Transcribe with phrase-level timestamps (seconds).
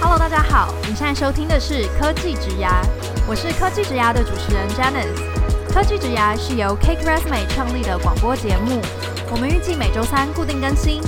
[0.00, 2.82] Hello，大家好，你现在收听的是科技职涯，
[3.26, 5.38] 我是科技职涯的主持人 Janice。
[5.72, 8.80] 科技职涯是由 Cake Resume 创立的广播节目，
[9.30, 11.02] 我们预计每周三固定更新，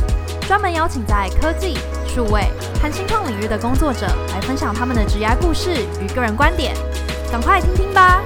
[0.47, 2.43] 专门邀请在科技、数位
[2.83, 5.71] 和新创领域的工作者来分享他们的职涯故事
[6.01, 6.75] 与个人观点，
[7.33, 8.23] 赶快听听吧。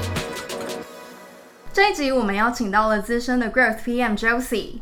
[1.74, 4.78] 这一集我们邀请到了资深的 Growth PM Josie。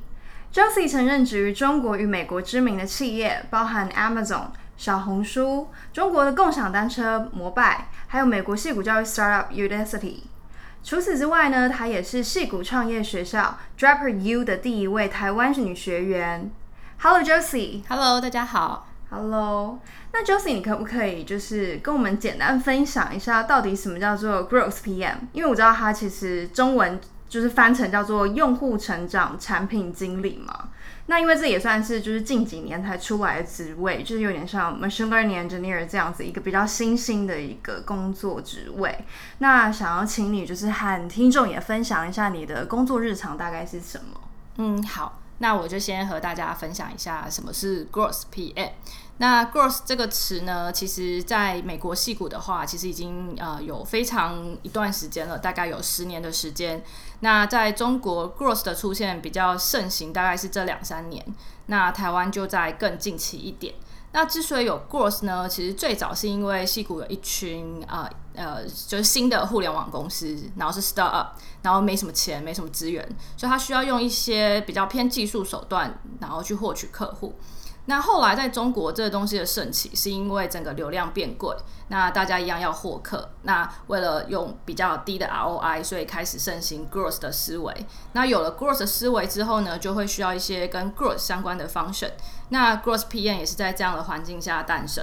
[0.52, 10.16] Josie 曾任职于中国与美国知名的企业，包含 Amazon、小红书、中国的共享单车摩拜，还有美国戏骨教育 Startup Udacity。
[10.84, 16.50] 除此之外呢，她也是戏骨创业学校 Draper U 的第一位台湾女学员。
[17.00, 17.84] Hello，Josie。
[17.88, 18.91] Hello，大家好。
[19.14, 19.78] Hello，
[20.10, 25.16] 那 Josie，你可不可以就是跟我们简单分享一下，到底什么叫做 Growth PM？
[25.34, 30.70] 因为我知道它其实中文就是翻成叫做用户成长产品经理嘛。
[31.06, 39.04] 那因为这也算是就是近几年才出来的职位，就是有点像 Machine Learning Engineer 这样子一个比较新兴的一个工作职位。
[39.40, 44.20] 那想要请你就是和听众也分享一下你的工作日常大概是什么？
[44.56, 45.18] 嗯，好。
[45.38, 48.70] 那我就先和大家分享一下什么是 Growth PM。
[49.18, 56.82] 那 Growth 这个词呢，其实在美国戏股的话，其实已经呃有非常一段时间了，大概有十年的时间。
[57.20, 61.24] 那在中国 Growth 的出现比较盛行，大概是这两三年。
[61.66, 63.74] 那台湾就在更近期一点。
[64.14, 67.84] 那之所以有 Growth 呢，其实最早是因为戏股有一群。
[67.88, 71.26] 呃呃，就是新的互联网公司，然后是 startup，
[71.60, 77.34] 然后没什么钱，没什么资源，所以他需要用一些比较偏技术手段，然后去获取客户。
[77.86, 81.54] 那后来在中国这个东西的盛起，是因为整个流量变贵，
[81.88, 87.86] 那大家一样要获客，那为了用比较低的 ROI，所以开始盛行 growth 的思维。
[88.12, 92.12] 那有了 growth 的思维之后呢，就会需要一些跟 growth 相关的 function。
[92.52, 95.02] 那 Gross PM 也是在这样的环境下诞生。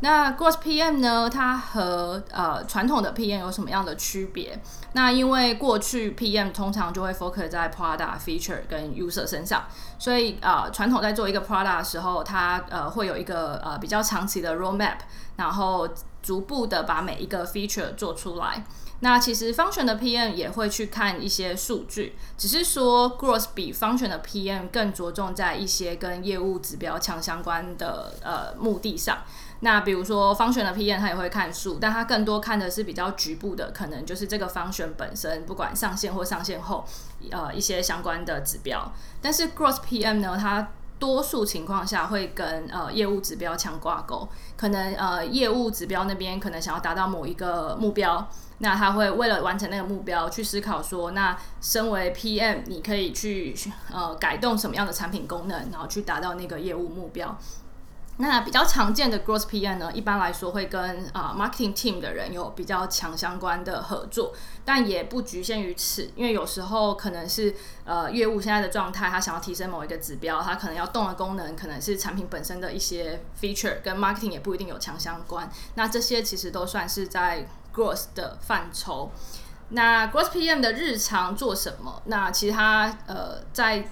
[0.00, 4.60] 那 Gross PM 呢，它和呃传统的 PM 有什么样的区别？
[4.94, 9.64] 那因为过去 PM 通常就会 focus 在 product feature 跟 user 身上，
[9.96, 14.98] 所以呃传统在做一个 product 的时候，它呃会有一个呃比较长期的 roadmap，
[15.36, 15.88] 然后
[16.20, 18.64] 逐步的把每一个 feature 做出来。
[19.00, 29.18] 那其实 function 的 PM 也会去看一些数据，只是说 Gross 比 function 的 PM 更着重在一些跟业务指标强相关的呃目的上。
[29.60, 36.84] 那比如说 function 的 PM 他也会看数，但他更多看的是比较局部的，可能就是这个 function 本身不管上线或上线后，
[37.30, 38.92] 呃一些相关的指标。
[39.22, 48.28] 但是 Gross PM 呢，它多数情况下会跟呃业务指标强挂钩，可能呃业务指标那边可能想要达到某一个目标。
[48.58, 53.54] 那他会为了完成那个目标去思考说，那身为 PM，你可以去
[53.92, 57.38] 呃改动什么样的产品功能，然后去达到那个业务目标。
[58.20, 64.32] 那比较常见的 Growth PM 呢，一般来说会跟啊、Marketing Team 的人有比较强相关的合作，
[64.64, 67.54] 但也不局限于此，因为有时候可能是
[67.84, 75.48] 呃业务现在的状态，他想要提升某一个指标，他可能要动的功能可能是产品本身的一些 feature，跟 Marketing 也不一定有强相关。
[75.76, 77.46] 那这些其实都算是在
[77.78, 79.12] Growth 的范畴，
[79.68, 82.02] 那 Growth PM 的日常做什么？
[82.06, 83.88] 那其实他呃在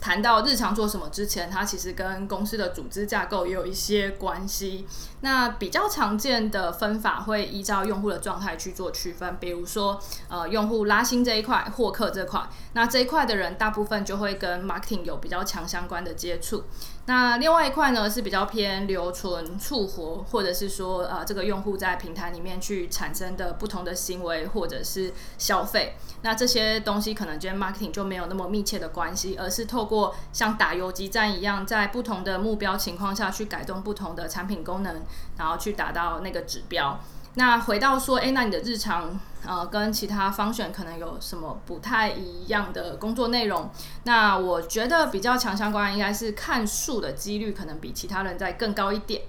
[0.00, 4.86] 谈到日常做什么之前，它其实跟公司的组织架构也有一些关系。
[5.24, 9.98] 那比较常见的分法会依照用户的状态去做区分，比如说
[10.28, 16.64] 呃用户拉新这一块、获客这块，那这一块的人大部分就会跟 marketing 有比较强相关的接触。
[17.06, 35.02] 那另外一块呢是比较偏留存、促活，或者是说呃这个用户在平台里面去产生的不同的行为或者是消费，那这些东西可能跟 marketing 就没有那么密切的关系，而是透过像打游击战一样，在不同的目标情况下去改动不同的产品功能，
[35.38, 36.98] 然后去达到那个指标。
[37.36, 43.68] 那回到说，诶，那你的日常呃跟其他方选可能有什么不太一样的工作内容？
[44.04, 49.22] 那我觉得比较强相关应该是看数的几率可能比其他人再更高一点。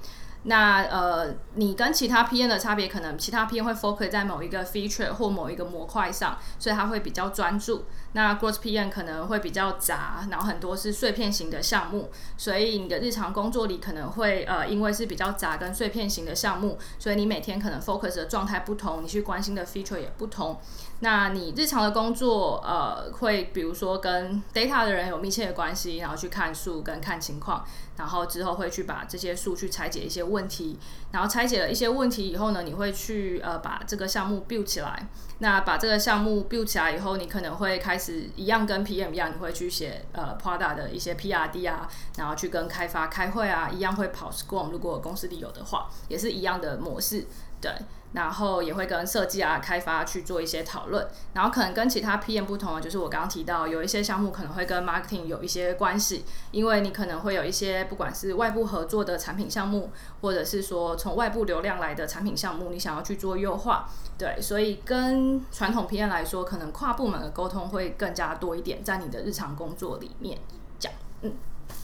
[0.44, 7.86] 那呃，你跟其他 PM 的差别，可能其他 PM 会 focus 在某一个 feature 或某一个模块上，所以他会比较专注。
[8.15, 20.57] 那 Gross PM 可能会比较杂，然后很多是碎片型的项目，所以你的日常工作里可能会呃，因为是比较杂跟碎片型的项目，所以你每天可能 focus 的状态不同，你去关心的 feature 也不同。
[21.01, 27.65] 那你日常的工作，呃，会比如说跟 data 的人有密切的关系，然后去看数跟看情况，
[27.97, 30.79] 然后之后会去把这些数去拆解一些问题，
[31.11, 35.06] 然后拆解了一些问题以后呢，你会去呃把这个项目 build 起来。
[35.39, 47.25] 那把这个项目 build 起来以后，你可能会开始是一样跟 PM 一样，你会去写呃 product 的一些 PRD 啊，然后去跟开发开会啊，一样会跑 Scrum，如果公司里有的话，也是一样的模式，
[47.60, 47.72] 对。
[48.15, 59.91] 然后也会跟设计啊、开发去做一些讨论，然后可能跟其他 PM 不同的，就是我刚刚提到有一些项目可能会跟 marketing 有一些关系，因为你可能会有一些不管是外部合作的产品项目，
[60.21, 70.39] 或者是说从外部流量来的产品项目，你想要去做优化，对，所以跟传统 PM 来说，可能跨部门的沟通会更加多一点，在你的日常工作里面。
[70.79, 70.91] 讲，
[71.21, 71.33] 嗯。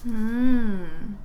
[0.04, 1.16] 嗯。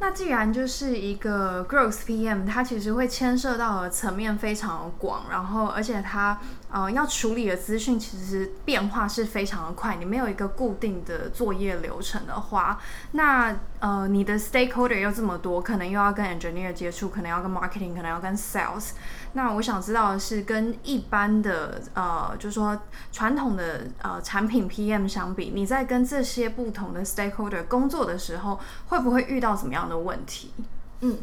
[0.00, 6.38] 那既然就是一个 gross PM，它其实会牵涉到的层面非常广，然后而且它
[6.70, 12.78] 呃要处理的资讯其实变化是非常的快，你没有一个固定的作业流程的话，
[13.12, 18.90] 那呃你的 Stakeholder 又这么多，可能又要跟 Engineer 接触，可能要跟 Marketing，可能要跟 Sales。
[19.34, 22.80] 那我想知道的是，跟一般的呃，就是说
[23.12, 30.52] 传统的呃产品 PM 相比，你在跟这些不同的 stakeholder 工作的时候，会不会遇到什么样的问题？
[31.00, 31.18] 嗯，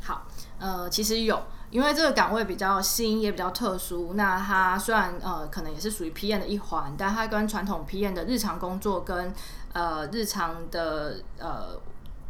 [0.00, 0.26] 好，
[0.58, 4.12] 呃，其实有，因为这个岗位比较新，也比较特殊。
[4.14, 9.34] 那它虽然呃可能也是属于 PM 的一环，但它跟传统 PM 的日常工作跟
[9.72, 11.80] 呃日常的呃。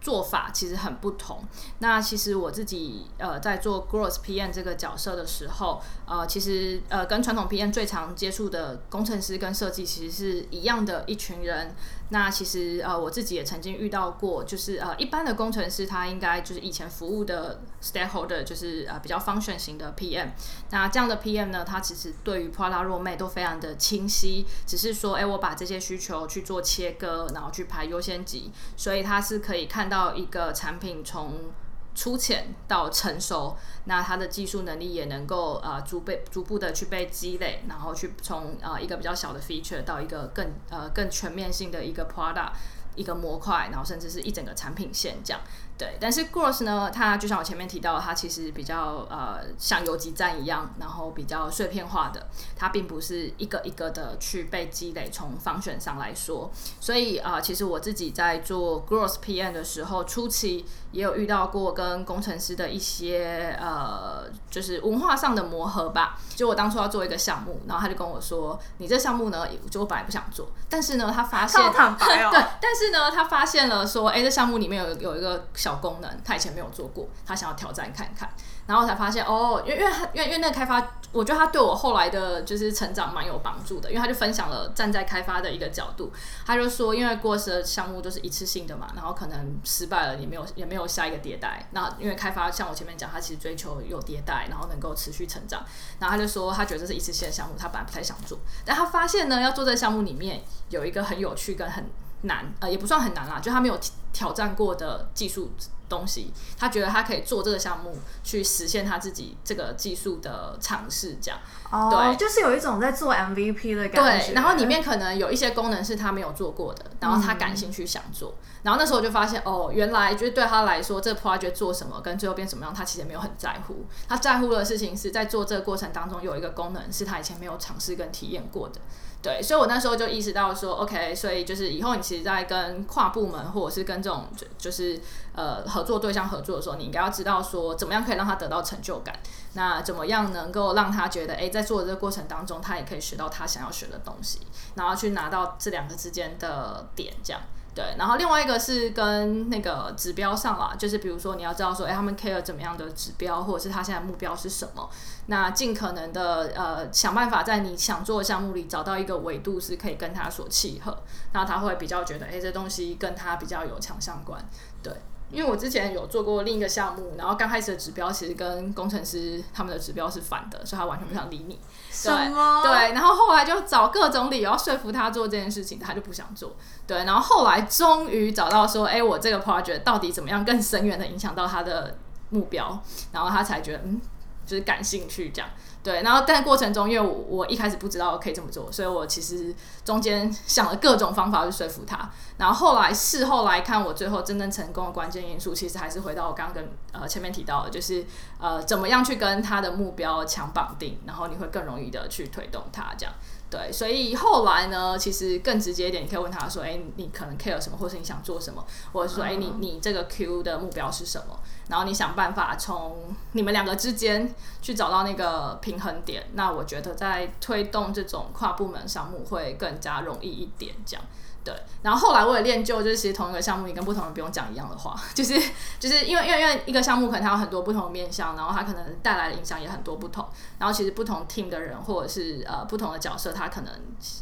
[0.04, 1.44] 做法其实很不同。
[1.78, 11.72] 那其实我自己呃在做 Growth PM 这个角色的时候，呃，其实呃跟传统 PM 最常接触的工程师跟设计其实是一样的一群人。
[12.12, 20.28] 那其实呃我自己也曾经遇到过，就是呃一般的工程师他应该就是以前服务的 stakeholder 就是呃比较 function 型的 PM。
[20.70, 31.50] 那这样的 PM 呢，他其实对于 product roadmap 都非常的清晰，只是说哎我把这些需求去做切割，然后去排优先级，所以他是可以看到一个产品从
[31.94, 42.52] 粗浅到成熟，那它的技术能力也能够呃逐被逐步的去被积累，然后去从呃一个比较小的 feature 到一个更呃更全面性的一个 product
[42.94, 45.40] 一个模块，然后甚至是一整个产品线这样。
[45.82, 55.10] 对，但是 Growth 呢，它就像我前面提到，它其实比较呃像游击战一样，然后比较碎片化的，它并不是一个一个的去被积累。
[55.10, 56.48] 从方选上来说，
[56.78, 66.16] 所以啊、呃，其实我自己在做 Growth PM 的时候，初期也有遇到过跟工程师的一些呃，就是文化上的磨合吧。
[66.36, 71.72] 就我当初要做一个项目，然后他就跟我说：“你这项目呢，就我本来不想做，但是呢，他发现，哦、
[72.30, 78.28] 对，但是呢，他发现了说，哎，这项目里面有有一个小。”功能他以前没有做过，他想要挑战看看，
[78.66, 80.82] 然后才发现哦，因为因为因为因为那个开发，
[81.12, 86.12] 我觉得他对我后来的就是成长蛮有帮助的，因为他就分享了站在开发的一个角度，
[86.46, 95.64] 他就说，因为过时的项目都是一次性的嘛，然后可能失败了也没有也没有下一个迭代，那因为开发像我前面讲，他其实追求有迭代，然后能够持续成长，
[95.98, 101.84] 然后他就说他觉得这是一次性的项目，他本来不太想做，但他发现呢，要做这项目里面有一个很有趣跟很
[102.22, 103.78] 难，呃，也不算很难啦，就他没有
[104.12, 105.50] 挑战过的技术
[105.88, 111.38] 东西，他觉得他可以做这个项目去实现他自己这个技术的尝试，这样。
[111.70, 114.26] 哦，对，就是有一种在做 MVP 的感觉。
[114.26, 118.34] 对，然后里面可能有一些功能是他没有做过的，然后他感兴趣想做。
[118.40, 123.84] 嗯、然后那时候我就发现，哦，原来就是对他来说，这个 project 做什么跟最后变什么样，他其实没有很在乎。
[124.08, 128.80] 他在乎的事情是在做这个过程当中有一个功能是他以前没有尝试跟体验过的。
[129.20, 135.00] 对，所以我那时候就意识到说，OK，所以就是以后你其实，在跟跨部门或者是跟这种就就是
[135.32, 139.14] 呃合作对象合作的时候，你应该要知道说，怎么样可以让他得到成就感，
[139.52, 144.40] 那怎么样能够让他觉得，哎，在做的这个过程当中，他也可以学到他想要学的东西，
[144.74, 147.40] 然后去拿到这两个之间的点，这样。
[147.74, 154.90] 对，然后另外一个是跟那个指标上啦，就是比如说你要知道说，哎，他们 care 怎么样的指标，或者是他现在目标是什么，
[155.26, 161.02] 那尽可能的呃想办法在你想做的项目里找到一个维度是可以跟他所契合，
[161.32, 164.44] 那他会比较觉得，哎，这东西跟他比较有强相关，
[164.82, 164.92] 对。
[165.32, 171.58] 因为我之前有做过另一个项目，然后刚开始的指标其实跟工程师他们的指标是反的，所以他完全不想理你。
[171.90, 172.62] 什么？
[172.62, 176.54] 对，然后后来就找各种理由说服他做这件事情，他就不想做。
[176.86, 181.96] 对，然后后来终于找到说，哎，我这个 project 到底怎么样更深远的影响到他的
[182.28, 182.80] 目标，
[183.12, 184.00] 然后他才觉得，嗯。
[184.46, 185.50] 就是感兴趣这样。
[185.82, 189.52] 对，然后但过程中，因为我我一开始不知道可以这么做，所以我其实
[189.84, 192.08] 中间想了各种方法去说服他。
[192.36, 198.06] 然后后来事后来看，我最后真正成功的关键因素，其实还是回到我刚刚跟呃前面提到的，就是
[198.38, 203.12] 呃怎么样去跟他的目标强绑定，然后你会更容易的去推动他这样。
[203.52, 211.38] 对，所以后来呢，其实更直接一点，你可以问他说：“哎，你可能 care 什么，或是你想做什么，或者是说，哎，你你这个 Q 的目标是什么？
[211.68, 216.26] 然后你想办法从你们两个之间去找到那个平衡点。
[216.32, 221.04] 那我觉得在推动这种跨部门项目会更加容易一点，这样。”
[221.44, 225.34] 对，然后后来我也练就，就是其实同一个项目，你跟不同人不用讲一样的话， 就是
[225.80, 230.24] 就是因为因为因为一个项目可能它有很多不同的面向，然后它可能带来的影响也很多不同，
[230.58, 233.72] 然后其实不同 team 的人或者是呃不同的角色，他可能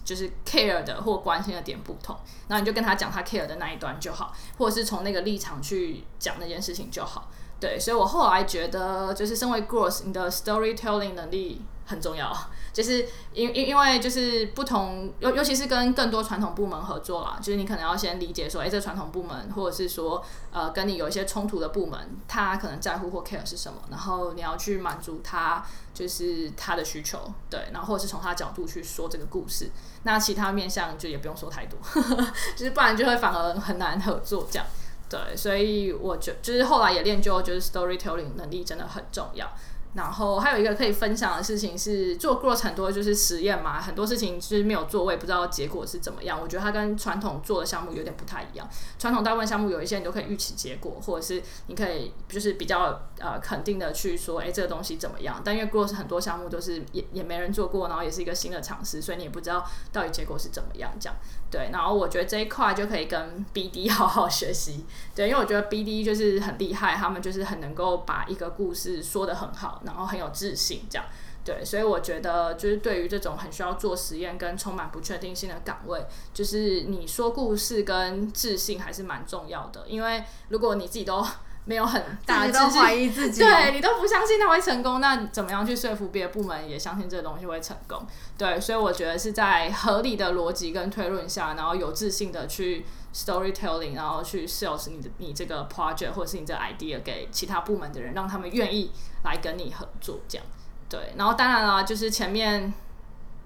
[0.05, 2.17] 就是 care 的或关心的点不同，
[2.49, 7.29] 然后你就跟他讲他 care 的那一端就好，或者是从那个立场去讲那件事情就好。
[7.61, 12.35] 对，所以我后来觉得，就是身为 growth，你的 storytelling 能力很重要。
[12.73, 21.99] 就是因因因为就是不同，尤尤其是跟更多传统部门合作啦，就是你可能要先理解说，哎、这传统部门或者是说，呃，跟你有一些冲突的部门，
[22.29, 29.71] 他可能在乎或 care 是什么，然后你要去满足他，就是他的需求，对，然后或者是从他角度去说这个故事。
[30.03, 31.79] 那其他面向就也不用说太多，
[32.57, 34.67] 就是不然就会反而很难合作这样。
[35.11, 39.47] 对，所以我就就是后来也练就，就是 storytelling 能力真的很重要。
[39.95, 46.41] 然后还有一个可以分享的事情是，做过很多就是实验嘛，很多事情就是没有做，我也不知道结果是怎么样。
[46.41, 48.69] 我觉得它跟传统做的项目有点不太一样。
[48.99, 55.41] 传统大部分项目有一些你都可以预期结果，或者是你可以就是比较呃肯定的去说，哎，这个东西怎么样？
[55.45, 61.17] 但因为 growth 很多项目都是也也没人做过，然后也是一个新的尝试，所以你也不知道到底结果是怎么样这样。
[61.51, 64.85] 对，然后我觉得这一块就可以跟 BD 好好学习。
[65.15, 71.05] 对，因为我觉得 BD 就是很厉害，他们就是很能够把一个故事说得很好，然后很有自信，这样。
[71.43, 79.85] 对，所以我觉得就是对于这种很需要做实验跟充满不确定性的岗位，就是你说故事跟自信还是蛮重要的。
[79.89, 81.27] 因为如果你自己都
[81.65, 88.05] 没有很大的怀疑自己，对你都不相信他会成功，那怎么样去说服别的部门也相信这个东西会成功？
[88.37, 98.91] 对，所以我觉得是在合理的逻辑跟推论下，然后有自信的去 storytelling，然后去 sales 你的你这个 project 或者是你这个 idea 给其他部门的人，让他们愿意
[99.23, 100.47] 来跟你合作，这样。
[100.89, 102.73] 对，然后当然了，就是前面。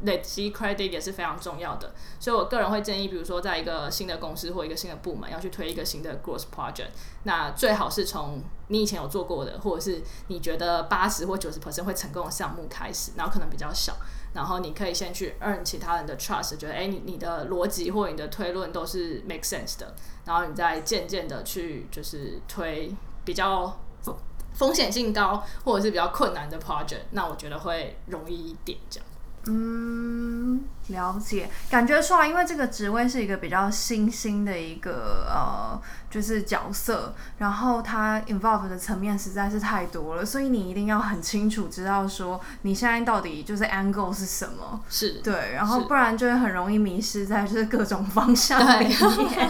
[0.05, 6.89] 累积 credit 也是非常重要的，所以我个人会建议，比如说在一个新的公司或一个新的部门要去推一个新的 growth project，
[7.25, 13.97] 那最好是从你以前有做过的，或者是你觉得八十或九十 percent 会成功的项目开始，然后可能比较小，
[14.35, 19.95] 然后你可以先去 earn 其他人的 trust，觉得哎，你你的逻辑或你的推论都是 make sense 的，
[20.27, 22.95] 然后你再渐渐的去就是推
[23.25, 24.15] 比较风
[24.53, 29.09] 风险性高或者是比较困难的 project，那我觉得会容易一点这样。
[29.47, 48.99] 嗯，了解，感觉出来，因为这个职位是一个比较新兴的一个呃，就是角色，然后它 involve 的层面实在是太多了，所以你一定要很清楚知道说你现在到底就是 angle 是什么，是对，然后不然就会很容易迷失在就是各种方向里面。
[48.99, 49.49] 对，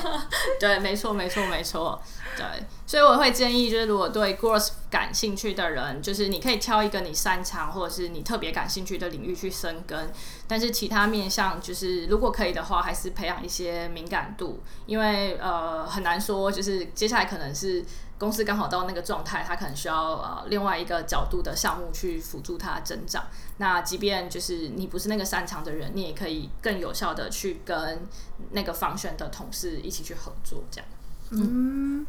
[0.59, 2.01] 对，没错，没错，没错。
[2.37, 2.45] 对，
[2.87, 10.11] 所以我会建议，就是如果对 growth 感兴趣的人，就是你可以挑一个你擅长或者是你特别感兴趣的领域去深耕。
[10.47, 17.83] 但是其他面向，就是如果可以的话，还是培养一些敏感度，因为呃很难说，就是接下来可能是
[18.19, 23.25] 公司刚好到那个状态，它可能需要呃另外一个角度的项目去辅助它增长。
[23.57, 28.07] 那即便就是你不是那个擅长的人，你也可以更有效的去跟
[28.51, 30.89] 那个 function 的同事一起去合作，这样。
[31.31, 32.07] 嗯，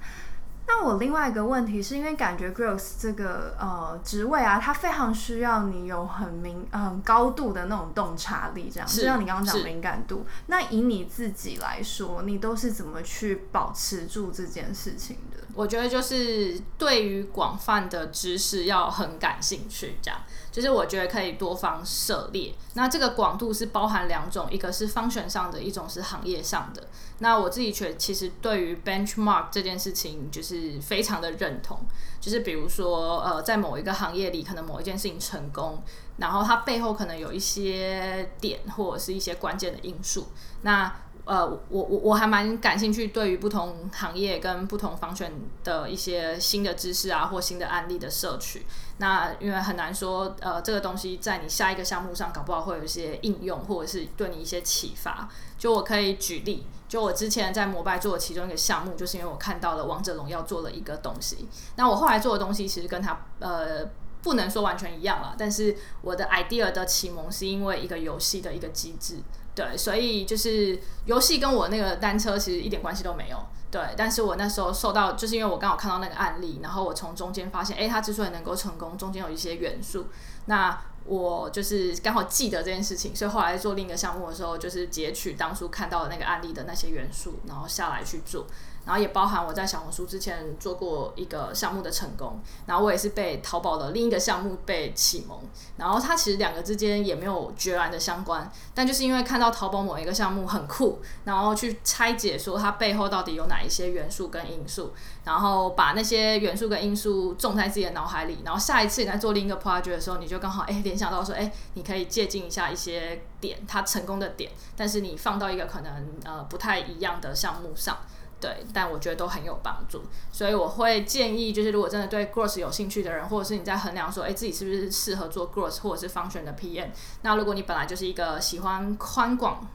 [0.68, 10.26] 那我另外一个问题是因为感觉 growth 这个呃职位啊，它非常需要你有很明很、呃、高度的那种洞察力，这样，就像你刚刚讲敏感度。
[10.48, 15.44] 那以你自己来说，你都是怎么去保持住这件事情的？
[15.54, 20.20] 我觉得就是对于广泛的知识要很感兴趣，这样。
[20.56, 26.82] 就是我觉得可以多方涉猎，那这个广度是包含两种，一个是 function 上的，一种是行业上的。
[27.20, 31.78] 那我自己觉其实对于 benchmark 这件事情就是非常的认同，
[32.22, 35.84] 就是比如说呃，在某一个行业里，可能某一件事情成功，
[36.16, 40.28] 然后它背后可能有一些点或者是一些关键的因素，
[40.62, 40.90] 那。
[41.26, 45.32] 呃，我我我还蛮感兴趣，对于不同行业跟不同 function
[45.64, 48.66] 的一些新的知识啊，或新的案例的摄取。
[48.98, 55.28] 那因为很难说，呃，这个东西在你下一个项目上，搞不好会有一些应用，或者是对你一些启发。
[55.58, 61.48] 就我可以举例，就我之前在摩拜做的其中一个项目，就是因为我看到了王者荣耀做了一个东西。
[61.76, 63.90] 那我后来做的东西，其实跟他呃。
[64.22, 69.20] 不能说完全一样了，但是我的 idea 的启蒙是因为一个游戏的一个机制，
[69.56, 73.38] 对，所以就是游戏跟我那个单车其实一点关系都没有，
[73.72, 80.08] 对，但是我那时候受到，就是因为我刚好看到那个案例，然后我从中间发现，诶，它之所以能够成功，中间有一些元素，
[80.48, 88.46] 那我就是刚好记得这件事情，所以后来做另一个项目的时候，就是截取当初看到的那个案例的那些元素，然后下来去做。
[88.86, 95.40] 然后也包含我在小红书之前做过一个项目的成功，然后我也是被淘宝的另一个项目被启蒙，
[95.78, 117.98] 然后它其实两个之间也没有决然的相关，但就是因为看到淘宝某一个项目很酷，然后去拆解说它背后到底有哪一些元素跟因素，然后把那些元素跟因素种在自己的脑海里，然后下一次你在做另一个 project 的时候，你就刚好哎联想到说哎你可以借鉴一下一些点它成功的点，但是你放到一个可能呃不太一样的项目上。
[118.46, 126.90] 对，但我觉得都很有帮助，所以我会建议，就是如果真的对 growth 有兴趣的人，或者是你在衡量说，哎，自己是不是适合做 growth 或者是 function 的 PM，
[127.24, 129.68] 那如果你本来就是一个喜欢宽广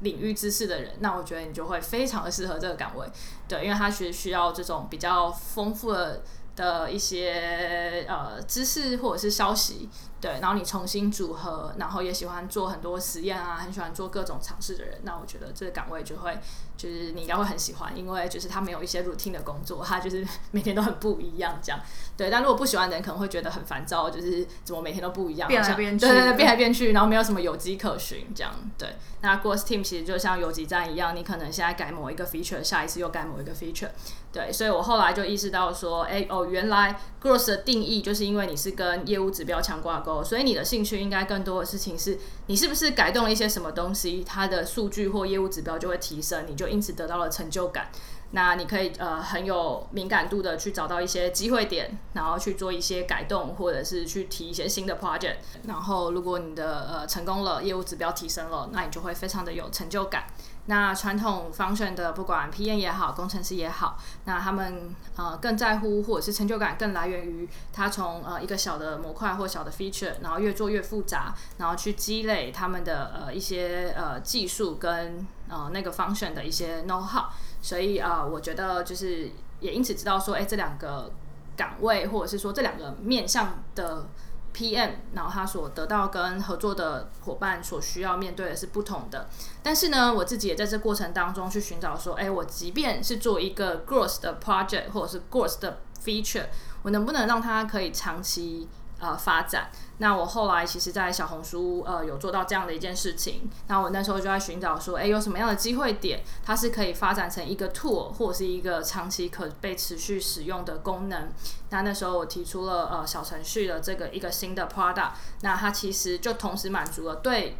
[0.00, 3.06] 领域知识的人，那我觉得你就会非常的适合这个岗位，
[3.48, 6.22] 对，因为它其实需要这种比较丰富的
[6.54, 9.88] 的一些呃知识或者是消息。
[10.20, 16.36] 对，然后你重新组合，然后也喜欢做很多实验啊，很喜欢做各种尝试的人，那我觉得这个岗位就会，
[16.76, 21.80] 就是你应该会很喜欢，因为就是他没有一些 routine 的工作，他就是 每天都很不一样这样。
[22.16, 28.52] 对，但如果不喜欢的人可能会觉得很烦躁，就是怎么每天都不一样，变来变去，对对对，变来变去，然后没有什么有机可循这样。
[28.76, 33.90] 对，那 Growth Team 其实就像游击战一样，你可能现在改某一个 feature，下一次又改某一个 feature。
[34.30, 47.90] 对，所以我后来就意识到说，哎哦，原来 Growth 的定义就是因为你是跟业务指标强挂所以你的兴趣应该更多的事情是，你是不是改动了一些什么东西，它的数据或业务指标就会提升，你就因此得到了成就感。
[48.32, 55.36] 那你可以呃很有敏感度的去找到一些机会点，然后去做一些改动，或者是去提一些新的 project。
[55.66, 60.24] 然后如果你的呃成功了，业务指标提升了，那你就会非常的有成就感。
[60.70, 77.24] 那传统 function 的不管 PM 也好，工程师也好，那他们呃更在乎或者是成就感更来源于他从呃一个小的模块或小的 feature，然后越做越复杂，然后去积累他们的呃一些呃技术跟呃那个 function 的一些 know how。
[77.62, 81.10] 所以啊、我觉得就是也因此知道说，哎，这两个
[81.56, 84.06] 岗位或者是说这两个面向的。
[84.54, 89.28] PM，然后他所得到跟合作的伙伴所需要面对的是不同的，
[89.62, 96.46] 但是呢，我自己也在这过程当中去寻找说，哎，我即便是做一个 g r o s s 的 project 或者是 g r o s s 的 feature，
[96.82, 98.68] 我能不能让它可以长期？
[99.00, 99.70] 呃，发展。
[99.98, 103.48] 那我后来其实，在小红书呃有做到这样的一件事情。
[103.68, 111.32] 那我那时候就在寻找说，诶，有什么样的机会点，它是可以发展成一个 tool 或者是一个长期可被持续使用的功能。
[111.70, 115.10] 那那时候我提出了呃小程序的这个一个新的 product。
[115.42, 117.56] 那它其实就同时满足了对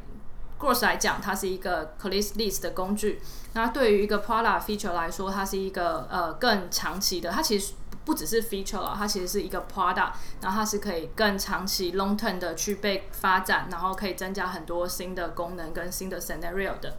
[0.59, 3.22] Growth 来讲，它是一个 collect list 的工具。
[3.53, 7.74] 那对于一个 product feature 来说，它是一个呃更长期的，它其实。
[8.09, 16.97] 不只是 feature 了，它其实是一个 product，然后它是可以更长期 long term 的去被发展，然后可以增加很多新的功能跟新的 scenario 的。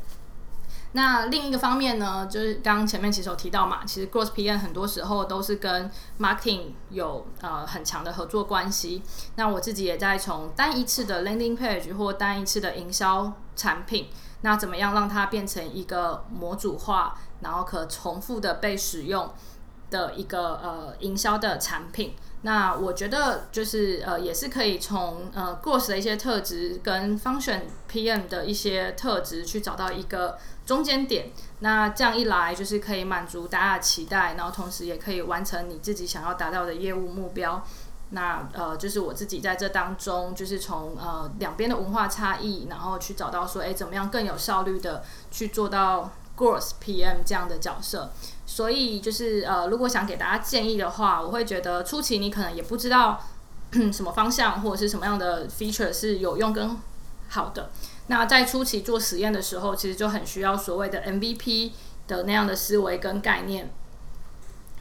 [0.91, 9.01] 那另一个方面呢，就是刚刚前面其实有提到嘛，其实 growth PM 很多时候都是跟 marketing 有呃很强的合作关系。
[9.35, 14.09] 那我自己也在从单一次的 landing page 或单一次的营销产品，
[14.41, 19.33] 那怎么样让它变成一个模组化，然后可重复的被使用。
[19.89, 37.63] 的一个呃营销的产品，那我觉得就是呃也是可以从呃 growth 的一些特质跟 function PM 的一些特质去找到一个中间点，那这样一来就是可以满足大家的期待，然后同时也可以完成你自己想要达到的业务目标。
[38.11, 48.11] 那呃就是我自己在这当中就是从呃两边的文化差异，然后去找到说哎怎么样更有效率的去做到 growth PM 这样的角色。
[48.45, 53.21] 所以就是呃，如果想给大家建议的话，我会觉得初期你可能也不知道
[53.91, 56.77] 什么方向或者是什么样的 feature 是有用跟
[57.27, 57.69] 好的。
[58.07, 61.71] 那在初期做实验的时候，其实就很需要所谓的 MVP
[62.07, 63.69] 的那样的思维跟概念。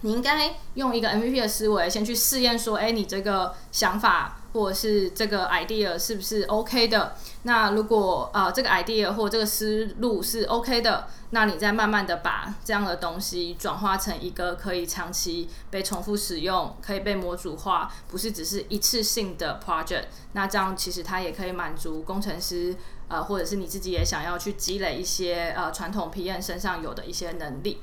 [0.03, 4.37] 你应该用一个 MVP 的思维先去试验说，哎，你这个想法。
[4.55, 7.15] 或者是这个 idea 是不是 OK 的？
[7.43, 20.07] 那如果呃这个 idea 或这个思路是 OK 的，那你再慢慢的把这样的东西转化成一个可以长期被重复使用、可以被模组化，不是只是一次性的 project。
[20.33, 27.81] 那这样其实它也可以满足工程师呃或者是你自己也想要去积累一些呃传统 PM 身上有的一些能力。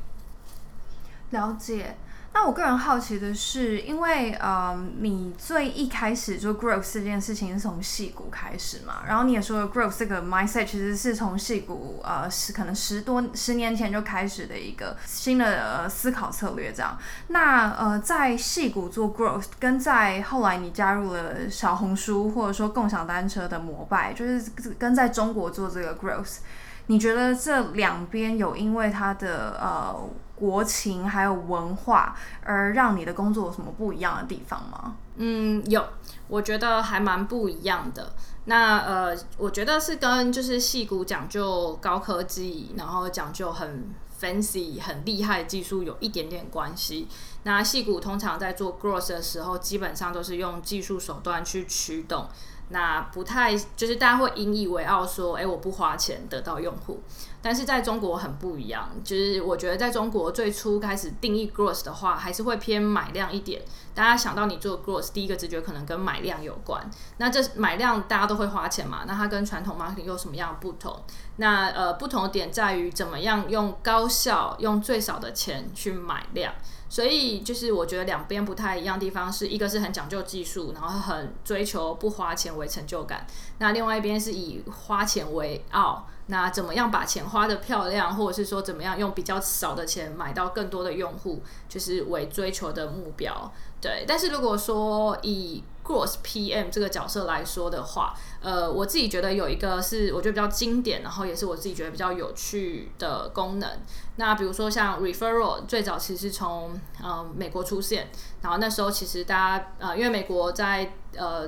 [1.32, 1.98] 了解。
[2.36, 16.98] 那我个人好奇的是，因为呃，你最一开始做 growth 这件事情是从戏骨开始嘛，然后你也说了 growth 这个 mindset 其实是从戏骨呃十可能十多十年前就开始的一个新的思考策略这样。
[17.30, 26.40] 那呃，在戏骨做 growth，跟在后来你加入了小红书或者说共享单车的摩拜，就是跟在中国做这个 growth，
[26.88, 29.96] 你觉得这两边有因为它的呃？
[30.36, 34.96] 国情还有文化，而让你的工作有什么不一样的地方吗？
[35.16, 35.84] 嗯，有，
[36.28, 38.14] 我觉得还蛮不一样的。
[38.46, 43.90] 那呃，我觉得是跟就是戏骨讲究高科技，然后讲究很
[44.22, 47.08] fancy 很厉害的技术有一点点关系。
[47.44, 52.28] 那戏骨通常在做 growth 的时候，基本上都是用技术手段去驱动。
[52.70, 57.02] 那不太就是大家会引以为傲说，哎，我不花钱得到用户。
[57.42, 63.62] 但是在中国很不一样，就是我觉得在中国最初开始定义 growth 的话，还是会偏买量一点。
[63.94, 66.90] 大家想到你做 growth，第一个直觉可能跟买量有关。
[67.18, 69.04] 那这买量大家都会花钱嘛？
[69.06, 71.04] 那它跟传统 marketing 有什么样的不同？
[71.36, 76.52] 那呃，不同的点在于怎么样用高效、用最少的钱去买量。
[76.96, 83.20] 所以就是我觉得两边不太一样的地方，是一个是很讲究技术，然后很追求不花钱为成就感；
[83.58, 93.52] 那另外一边是以花钱为傲，那怎么样把钱花得漂亮，或者是说怎么样用比较少的钱买到更多的用户，就是为追求的目标。
[93.82, 103.70] 对，但是如果说以 Gross PM 这个角色来说的话，呃，我自己觉得有一个是我觉得比较经典，然后也是我自己觉得比较有趣的功能。
[104.16, 108.10] 那比如说像 Referral，最早其实是从呃美国出现，
[108.42, 111.48] 然后那时候其实大家呃因为美国在呃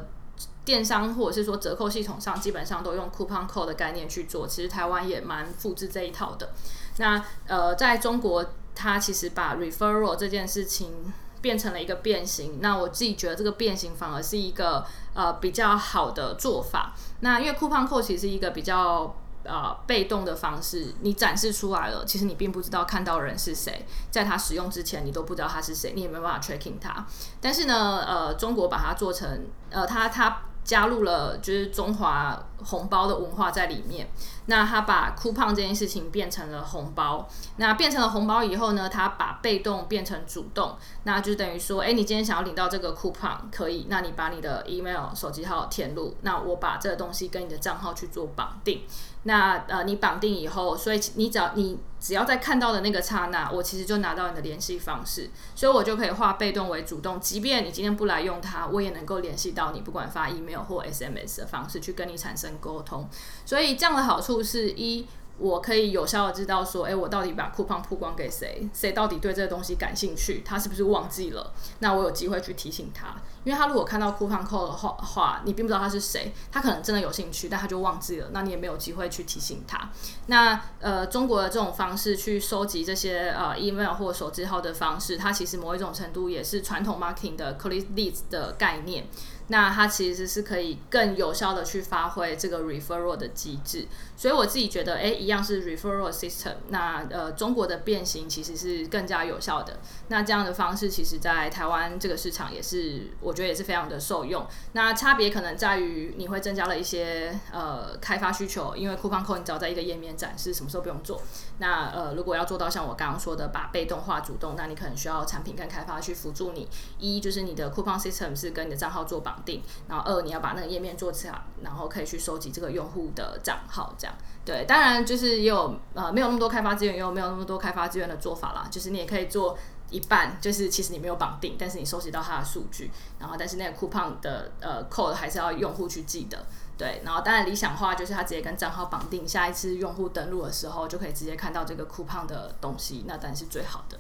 [0.64, 6.52] 电商或者是说折扣系统上基本上都用 Coupon Code 的概念去做，其实台湾也蛮复制这一套的。
[6.98, 8.46] 那呃在中国，
[8.76, 11.12] 它其实把 Referral 这件事情。
[11.42, 16.94] 变成了一个变形，那我自己觉得这个变形反而是一个呃比较好的做法。
[17.22, 27.06] 那因为 coupon code 其实是一个比较呃被动的方式，你展示出来了，其实你并不知道看到人是谁，在他使用之前你都不知道他是谁，你也没办法 tracking 他。
[27.40, 34.08] 但是呢，呃，中国把它做成呃，它它加入了就是中华红包的文化在里面。
[34.50, 37.28] 那他把酷胖这件事情变成了红包，
[37.58, 48.84] 那变成了红包以后呢，他把被动变成主动，那就等于说，哎，你今天想要领到这个酷胖可以，那你把你的 email 手机号填入，那我把这个东西跟你的账号去做绑定。
[49.28, 57.20] 那呃，你绑定以后，所以你只要你只要在看到的那个刹那，我其实就拿到你的联系方式，所以我就可以化被动为主动。
[57.20, 63.08] 即便你今天不来用它，我也能够联系到你，不管发 email 或 SMS 的方式去跟你产生沟通。
[63.46, 65.06] 所以这样的好处是一。
[65.40, 68.68] 我可以有效的知道说，哎，我到底把 coupon 曝光给谁？
[68.74, 70.42] 谁到底对这个东西感兴趣？
[70.46, 71.54] 他是不是忘记了？
[71.80, 79.90] 那我有机会去提醒他，因为他如果看到 coupon code 的话，话你并不知道他是谁，他可能真的有兴趣，但他就忘记了，那你也没有机会去提醒他。
[80.26, 89.08] 那呃，中国的这种方式去收集这些呃 email 或手机号的方式，它其实某一种程度也是传统 marketing 的 click leads 的概念。
[89.48, 96.56] 那它其实是可以更有效的去发挥这个 referral 的机制，所以我自己觉得，哎，一样是 referral system。
[96.68, 99.80] 那呃，中国的变形其实是更加有效的。
[100.10, 104.46] 那这样的方式，其实在台湾这个市场也是，我觉得也是非常的受用。
[104.74, 111.22] 那差别可能在于，你会增加了一些呃开发需求，因为 Coupon Code 你只要在一个页面展示，什么时候不用做。
[111.60, 116.68] 那呃，如果要做到像我刚刚说的，把被动化主动，那你可能需要产品跟开发去辅助你。
[117.00, 119.37] 一就是你的 Coupon System 是跟你的账号做绑。
[119.46, 124.66] 定，然后二你要把那个页面做起来，然后可以去收集这个用户的账号，这样对。
[124.66, 128.68] 当然就是也有呃没有那么多开发资源，也有没有那么多开发资源的做法啦。
[128.70, 129.58] 就是你也可以做
[129.90, 136.46] 一半，就是其实你没有绑定，但是你收集到它的数据，然后但是那个 coupon 的呃 code 还是要用户去记得，
[136.78, 137.02] 对。
[137.06, 143.98] 然后当然理想化就是它直接跟账号绑定，下一次用户登录的时候就可以直接看到这个 coupon 的东西，那当然是最好的。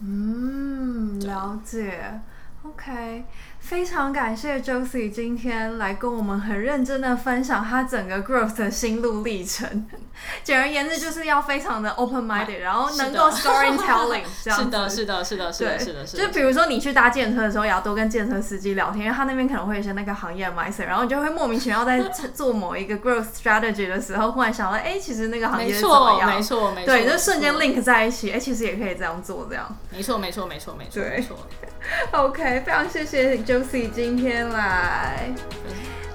[0.00, 2.20] 嗯，了解。
[2.64, 3.24] OK。
[3.64, 9.86] 非常感谢 Josie 今天来跟我们很认真的分享他整个 growth 的心路历程。
[10.44, 14.64] 简而言之，就是要非常的 open minded，然后能够 storytelling 这样子。
[14.64, 16.26] 是的，是的，是的，是的，是的，是的。
[16.26, 21.98] 就比如说你去搭计程车的时候，也要多跟计程车司机聊天，因为他那边可能会有一些那个行业的 mindset，然后你就会莫名其妙在
[22.34, 26.28] 做某一个 growth strategy 的时候，忽然想到，哎、欸，其实那个行业是怎么样？
[26.34, 29.74] 没错，没错，对，就瞬间 link 在一起，哎、欸，其实也可以这样做，这样。
[29.90, 31.36] 没错，没错，没错，没错，没错。
[32.12, 35.32] OK，非常谢谢 Josie 今天来。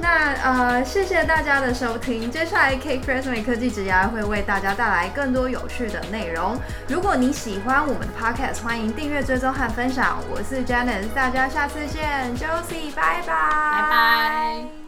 [0.02, 2.32] 那呃，谢谢大家的收听。
[2.32, 6.58] 接下来，Cake Resume 科技职涯会为大家带来更多有趣的内容。
[6.88, 10.18] 如果你喜欢我们的 Podcast，欢迎订阅、追踪和分享。
[10.32, 14.79] 我是 Janice，大家下次见，Josie，拜拜，拜拜。